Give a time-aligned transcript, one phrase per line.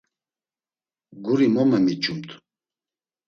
[1.23, 2.29] Guri mo memiç̌umt.